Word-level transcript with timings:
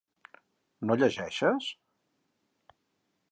No 0.91 0.95
llegeixes? 1.01 1.67